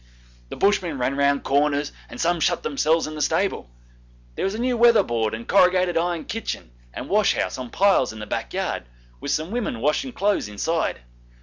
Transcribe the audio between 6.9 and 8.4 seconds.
and wash house on piles in the